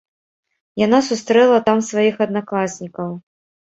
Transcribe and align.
Яна 0.85 1.03
сустрэла 1.09 1.59
там 1.71 1.87
сваіх 1.91 2.15
аднакласнікаў. 2.31 3.19